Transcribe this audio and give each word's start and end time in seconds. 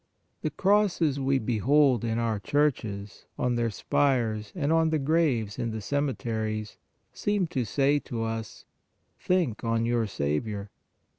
The 0.41 0.49
crosses 0.49 1.19
we 1.19 1.37
behold 1.37 2.03
in 2.03 2.17
our 2.17 2.39
churches, 2.39 3.27
on 3.37 3.53
their 3.53 3.69
spires, 3.69 4.51
and 4.55 4.73
on 4.73 4.89
the 4.89 4.97
graves 4.97 5.59
in 5.59 5.69
the 5.69 5.79
cemeteries, 5.79 6.77
seem 7.13 7.45
to 7.49 7.63
say 7.63 7.99
to 7.99 8.23
us:" 8.23 8.65
Think 9.27 9.63
on 9.63 9.85
your 9.85 10.07
Saviour." 10.07 10.71